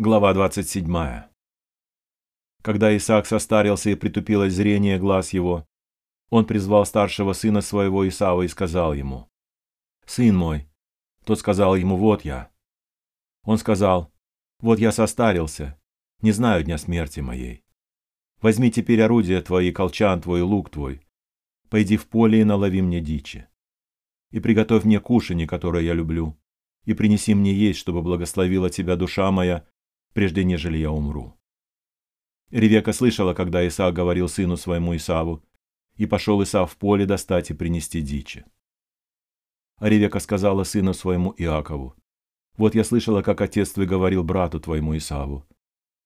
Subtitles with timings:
[0.00, 0.86] Глава 27.
[2.62, 5.66] Когда Исаак состарился и притупилось зрение глаз его,
[6.30, 9.28] он призвал старшего сына своего Исава и сказал ему,
[10.06, 10.68] «Сын мой».
[11.24, 12.48] Тот сказал ему, «Вот я».
[13.42, 14.12] Он сказал,
[14.60, 15.76] «Вот я состарился,
[16.22, 17.64] не знаю дня смерти моей.
[18.40, 21.00] Возьми теперь орудие твои, колчан твой, лук твой.
[21.70, 23.48] Пойди в поле и налови мне дичи.
[24.30, 26.38] И приготовь мне кушанье, которое я люблю,
[26.84, 29.66] и принеси мне есть, чтобы благословила тебя душа моя,
[30.18, 31.38] прежде нежели я умру».
[32.50, 35.44] Ревека слышала, когда Исаак говорил сыну своему Исаву,
[35.94, 38.44] и пошел Исав в поле достать и принести дичи.
[39.76, 41.94] А Ревека сказала сыну своему Иакову,
[42.56, 45.46] «Вот я слышала, как отец твой говорил брату твоему Исаву,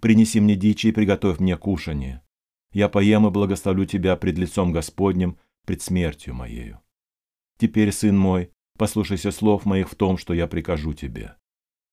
[0.00, 2.24] принеси мне дичи и приготовь мне кушанье.
[2.72, 6.80] Я поем и благословлю тебя пред лицом Господним, пред смертью моею.
[7.58, 11.36] Теперь, сын мой, послушайся слов моих в том, что я прикажу тебе.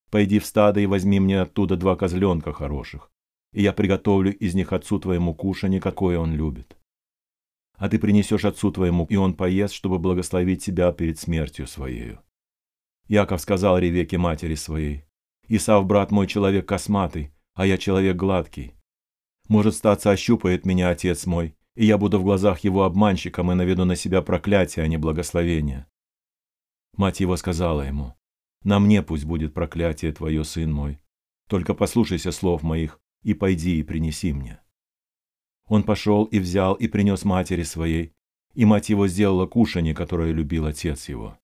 [0.10, 3.12] Пойди в стадо и возьми мне оттуда два козленка хороших,
[3.52, 6.78] и я приготовлю из них отцу твоему кушанье, какое он любит.
[7.78, 12.22] А ты принесешь отцу твоему, и он поест, чтобы благословить тебя перед смертью своею.
[13.08, 15.06] Яков сказал Ревеке матери своей,
[15.48, 18.74] «Исав, брат мой, человек косматый, а я человек гладкий.
[19.48, 23.86] Может, статься ощупает меня отец мой, и я буду в глазах его обманщиком и наведу
[23.86, 25.86] на себя проклятие, а не благословение».
[26.98, 28.17] Мать его сказала ему,
[28.64, 31.00] «На мне пусть будет проклятие твое, сын мой.
[31.48, 34.60] Только послушайся слов моих, и пойди и принеси мне».
[35.68, 38.14] Он пошел и взял и принес матери своей,
[38.54, 41.38] и мать его сделала кушанье, которое любил отец его.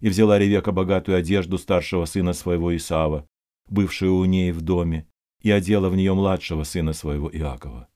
[0.00, 3.28] И взяла Ревека богатую одежду старшего сына своего Исава,
[3.68, 5.08] бывшую у ней в доме,
[5.42, 7.88] и одела в нее младшего сына своего Иакова.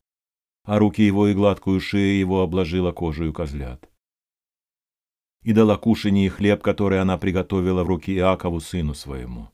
[0.65, 3.89] А руки его и гладкую шею его обложила кожею козлят.
[5.43, 9.49] И дала кушанье и хлеб, который она приготовила в руки Иакову, сыну своему.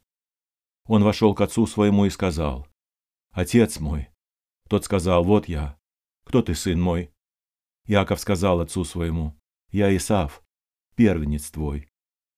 [0.86, 2.66] Он вошел к отцу своему и сказал,
[3.30, 4.08] «Отец мой».
[4.68, 5.78] Тот сказал, «Вот я».
[6.24, 7.10] «Кто ты, сын мой?»
[7.86, 9.34] Яков сказал отцу своему,
[9.70, 10.42] «Я Исав,
[10.94, 11.88] первенец твой.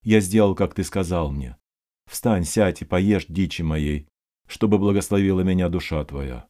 [0.02, 1.58] Я сделал, как ты сказал мне.
[2.06, 4.08] Встань, сядь и поешь дичи моей,
[4.46, 6.48] чтобы благословила меня душа твоя».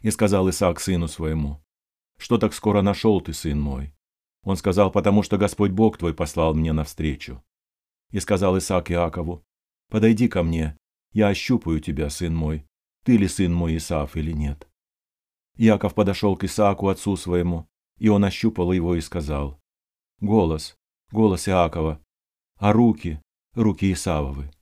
[0.00, 1.62] И сказал Исаак сыну своему,
[2.18, 3.94] «Что так скоро нашел ты, сын мой?»
[4.46, 7.42] Он сказал, «Потому что Господь Бог твой послал мне навстречу».
[8.12, 9.44] И сказал Исаак Иакову,
[9.90, 10.78] «Подойди ко мне,
[11.12, 12.64] я ощупаю тебя, сын мой,
[13.04, 14.68] ты ли сын мой Исаав или нет?»
[15.56, 17.66] Яков подошел к Исааку, отцу своему,
[17.98, 19.58] и он ощупал его и сказал,
[20.20, 20.76] «Голос,
[21.10, 22.00] голос Иакова,
[22.56, 23.20] а руки,
[23.54, 24.52] руки Исавовы».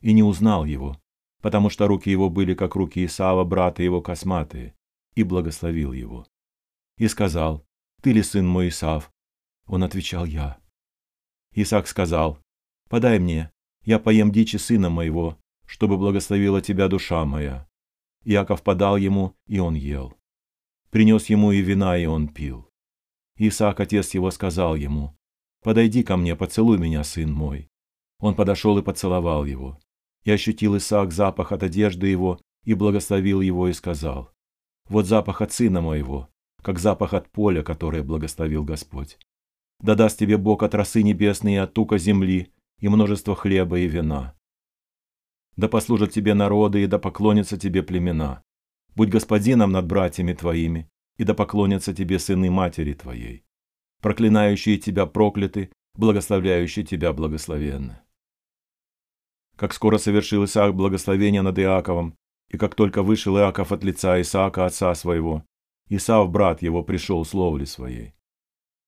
[0.00, 0.96] И не узнал его,
[1.42, 4.76] потому что руки его были, как руки Исава, брата его косматые,
[5.16, 6.24] и благословил его.
[6.98, 7.66] И сказал,
[8.00, 9.10] «Ты ли сын мой Исав?»
[9.66, 10.58] Он отвечал, «Я».
[11.54, 12.38] Исаак сказал,
[12.88, 13.50] «Подай мне,
[13.84, 17.66] я поем дичи сына моего, чтобы благословила тебя душа моя».
[18.24, 20.14] Яков подал ему, и он ел.
[20.90, 22.70] Принес ему и вина, и он пил.
[23.36, 25.16] Исаак, отец его, сказал ему,
[25.62, 27.68] «Подойди ко мне, поцелуй меня, сын мой».
[28.20, 29.80] Он подошел и поцеловал его.
[30.22, 34.30] И ощутил Исаак запах от одежды его, и благословил его, и сказал,
[34.88, 36.28] «Вот запах от сына моего,
[36.62, 39.18] как запах от поля, которое благословил Господь.
[39.84, 42.50] Да даст тебе Бог от росы небесной и от тука земли,
[42.80, 44.34] и множество хлеба и вина.
[45.56, 48.42] Да послужат тебе народы, и да поклонятся тебе племена.
[48.96, 53.44] Будь господином над братьями твоими, и да поклонятся тебе сыны матери твоей.
[54.00, 57.98] Проклинающие тебя прокляты, благословляющие тебя благословенны.
[59.54, 62.16] Как скоро совершил Исаак благословение над Иаковом,
[62.48, 65.44] и как только вышел Иаков от лица Исаака, отца своего,
[65.90, 68.14] Исаав, брат его, пришел с ловли своей.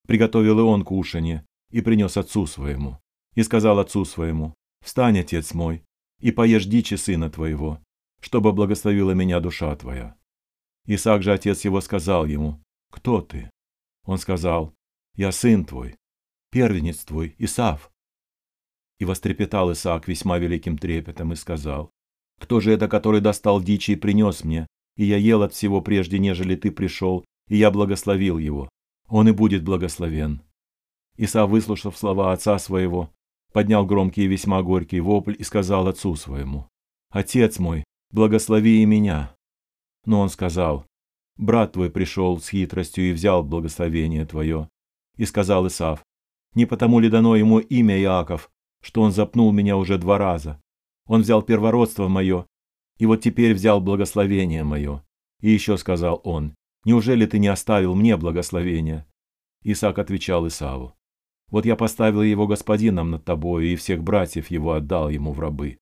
[0.06, 2.99] Приготовил и он кушанье, и принес отцу своему,
[3.34, 5.83] и сказал отцу своему, «Встань, отец мой,
[6.21, 7.81] и поешь дичи сына твоего,
[8.21, 10.17] чтобы благословила меня душа твоя».
[10.87, 13.50] Исаак же отец его сказал ему, «Кто ты?»
[14.05, 14.75] Он сказал,
[15.17, 15.97] «Я сын твой,
[16.50, 17.91] первенец твой, Исав».
[19.00, 21.91] И вострепетал Исаак весьма великим трепетом и сказал,
[22.38, 26.20] «Кто же это, который достал дичи и принес мне, и я ел от всего прежде,
[26.20, 28.69] нежели ты пришел, и я благословил его?
[29.08, 30.43] Он и будет благословен».
[31.17, 33.11] Исав, выслушав слова отца своего,
[33.53, 36.69] поднял громкий и весьма горький вопль и сказал отцу своему,
[37.11, 39.35] «Отец мой, благослови и меня».
[40.05, 40.85] Но он сказал,
[41.37, 44.69] «Брат твой пришел с хитростью и взял благословение твое».
[45.17, 46.05] И сказал Исав,
[46.55, 48.50] «Не потому ли дано ему имя Иаков,
[48.82, 50.61] что он запнул меня уже два раза.
[51.06, 52.47] Он взял первородство мое,
[52.99, 55.05] и вот теперь взял благословение мое.
[55.41, 56.55] И еще сказал он,
[56.87, 59.05] неужели ты не оставил мне благословение?
[59.62, 60.97] Исаак отвечал Исаву,
[61.50, 65.79] вот я поставил его господином над тобою, и всех братьев его отдал ему в рабы.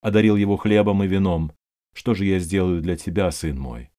[0.00, 1.52] Одарил его хлебом и вином,
[1.92, 3.90] что же я сделаю для тебя, сын мой?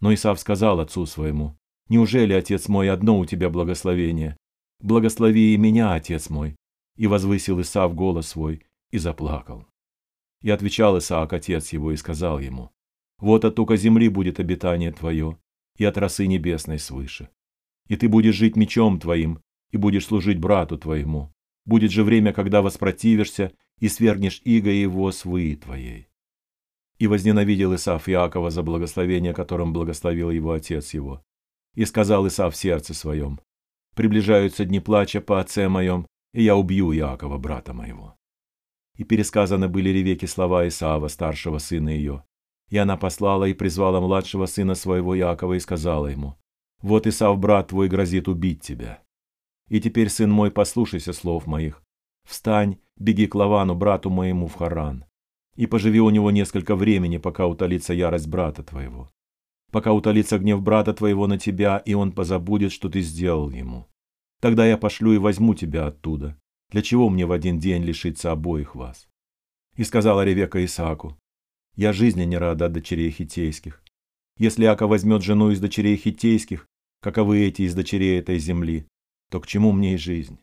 [0.00, 1.58] Но Исав сказал отцу своему,
[1.88, 4.36] неужели, отец мой, одно у тебя благословение?
[4.80, 6.56] Благослови и меня, отец мой.
[6.96, 9.66] И возвысил Исав голос свой и заплакал.
[10.40, 12.70] И отвечал Исаак, отец его, и сказал ему,
[13.18, 15.38] вот от тука земли будет обитание твое,
[15.76, 17.28] и от росы небесной свыше.
[17.88, 19.40] И ты будешь жить мечом твоим,
[19.70, 21.32] и будешь служить брату твоему.
[21.64, 26.08] Будет же время, когда воспротивишься и свергнешь иго его с выи твоей.
[26.98, 31.22] И возненавидел Исаф Иакова за благословение, которым благословил его отец его.
[31.74, 33.40] И сказал Исаф в сердце своем,
[33.94, 38.16] «Приближаются дни плача по отце моем, и я убью Иакова, брата моего».
[38.96, 42.24] И пересказаны были Ревеке слова Исаава, старшего сына ее.
[42.68, 46.36] И она послала и призвала младшего сына своего Иакова и сказала ему,
[46.82, 49.02] «Вот Исав, брат твой, грозит убить тебя.
[49.68, 51.82] И теперь, сын мой, послушайся слов моих.
[52.24, 55.04] Встань, беги к Лавану, брату моему, в Харан
[55.56, 59.10] и поживи у него несколько времени, пока утолится ярость брата твоего.
[59.72, 63.88] Пока утолится гнев брата твоего на тебя, и он позабудет, что ты сделал ему.
[64.40, 66.38] Тогда я пошлю и возьму тебя оттуда.
[66.70, 69.08] Для чего мне в один день лишиться обоих вас?
[69.76, 71.16] И сказала Ревека Исааку,
[71.76, 73.82] я жизни не рада от дочерей хитейских.
[74.38, 76.66] Если Ака возьмет жену из дочерей хитейских,
[77.00, 78.86] каковы эти из дочерей этой земли,
[79.30, 80.38] то к чему мне и жизнь?